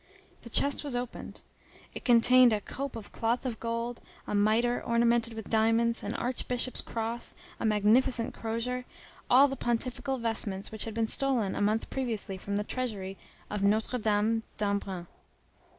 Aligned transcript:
The 0.41 0.49
chest 0.49 0.83
was 0.83 0.95
opened; 0.95 1.43
it 1.93 2.03
contained 2.03 2.53
a 2.53 2.59
cope 2.59 2.95
of 2.95 3.11
cloth 3.11 3.45
of 3.45 3.59
gold, 3.59 4.01
a 4.25 4.33
mitre 4.33 4.81
ornamented 4.83 5.33
with 5.33 5.51
diamonds, 5.51 6.01
an 6.01 6.15
archbishop's 6.15 6.81
cross, 6.81 7.35
a 7.59 7.65
magnificent 7.65 8.33
crosier,—all 8.33 9.47
the 9.47 9.55
pontifical 9.55 10.17
vestments 10.17 10.71
which 10.71 10.85
had 10.85 10.95
been 10.95 11.05
stolen 11.05 11.53
a 11.55 11.61
month 11.61 11.87
previously 11.91 12.39
from 12.39 12.55
the 12.55 12.63
treasury 12.63 13.15
of 13.51 13.61
Notre 13.61 13.99
Dame 13.99 14.41
d'Embrun. 14.57 15.05